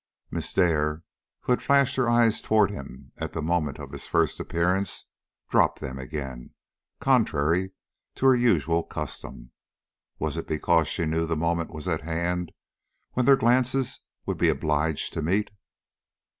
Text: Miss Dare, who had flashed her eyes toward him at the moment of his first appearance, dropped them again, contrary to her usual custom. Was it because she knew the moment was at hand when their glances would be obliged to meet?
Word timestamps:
Miss 0.31 0.51
Dare, 0.51 1.03
who 1.41 1.51
had 1.51 1.61
flashed 1.61 1.95
her 1.95 2.09
eyes 2.09 2.41
toward 2.41 2.71
him 2.71 3.11
at 3.17 3.33
the 3.33 3.39
moment 3.43 3.77
of 3.77 3.91
his 3.91 4.07
first 4.07 4.39
appearance, 4.39 5.05
dropped 5.47 5.79
them 5.79 5.99
again, 5.99 6.55
contrary 6.99 7.73
to 8.15 8.25
her 8.25 8.35
usual 8.35 8.81
custom. 8.81 9.51
Was 10.17 10.37
it 10.37 10.47
because 10.47 10.87
she 10.87 11.05
knew 11.05 11.27
the 11.27 11.35
moment 11.35 11.69
was 11.69 11.87
at 11.87 12.01
hand 12.01 12.51
when 13.11 13.27
their 13.27 13.37
glances 13.37 13.99
would 14.25 14.39
be 14.39 14.49
obliged 14.49 15.13
to 15.13 15.21
meet? 15.21 15.51